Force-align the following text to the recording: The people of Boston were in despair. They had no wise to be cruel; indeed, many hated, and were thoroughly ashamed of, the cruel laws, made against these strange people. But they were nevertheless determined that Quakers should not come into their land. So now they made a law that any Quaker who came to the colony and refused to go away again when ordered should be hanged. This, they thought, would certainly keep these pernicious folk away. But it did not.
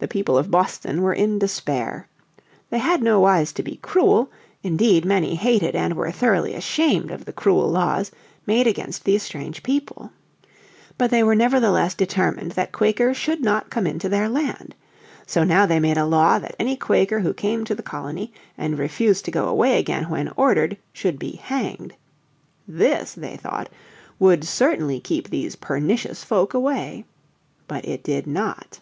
The 0.00 0.08
people 0.08 0.36
of 0.36 0.50
Boston 0.50 1.02
were 1.02 1.12
in 1.14 1.38
despair. 1.38 2.08
They 2.68 2.78
had 2.78 3.00
no 3.00 3.20
wise 3.20 3.52
to 3.52 3.62
be 3.62 3.76
cruel; 3.76 4.28
indeed, 4.64 5.04
many 5.04 5.36
hated, 5.36 5.76
and 5.76 5.94
were 5.94 6.10
thoroughly 6.10 6.52
ashamed 6.54 7.12
of, 7.12 7.24
the 7.26 7.32
cruel 7.32 7.68
laws, 7.70 8.10
made 8.44 8.66
against 8.66 9.04
these 9.04 9.22
strange 9.22 9.62
people. 9.62 10.10
But 10.98 11.12
they 11.12 11.22
were 11.22 11.36
nevertheless 11.36 11.94
determined 11.94 12.52
that 12.52 12.72
Quakers 12.72 13.16
should 13.16 13.40
not 13.40 13.70
come 13.70 13.86
into 13.86 14.08
their 14.08 14.28
land. 14.28 14.74
So 15.28 15.44
now 15.44 15.64
they 15.64 15.78
made 15.78 15.96
a 15.96 16.06
law 16.06 16.40
that 16.40 16.56
any 16.58 16.74
Quaker 16.76 17.20
who 17.20 17.32
came 17.32 17.64
to 17.64 17.74
the 17.74 17.82
colony 17.82 18.32
and 18.58 18.76
refused 18.80 19.24
to 19.26 19.30
go 19.30 19.46
away 19.46 19.78
again 19.78 20.10
when 20.10 20.28
ordered 20.36 20.76
should 20.92 21.20
be 21.20 21.36
hanged. 21.36 21.94
This, 22.66 23.12
they 23.12 23.36
thought, 23.36 23.68
would 24.18 24.42
certainly 24.42 24.98
keep 24.98 25.30
these 25.30 25.54
pernicious 25.54 26.24
folk 26.24 26.52
away. 26.52 27.04
But 27.68 27.84
it 27.86 28.02
did 28.02 28.26
not. 28.26 28.80